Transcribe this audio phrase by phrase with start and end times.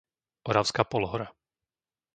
[0.49, 1.27] Oravská Polhora